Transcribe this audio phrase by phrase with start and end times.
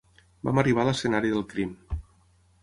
[0.47, 1.77] Vam arribar a l'escenari del crim.